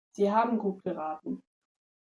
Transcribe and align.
Sie 0.15 0.31
haben 0.31 0.57
gut 0.57 0.81
geraten. 0.81 1.43